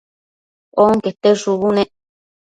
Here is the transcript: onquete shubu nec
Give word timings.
onquete 0.85 1.29
shubu 1.41 1.69
nec 1.75 1.89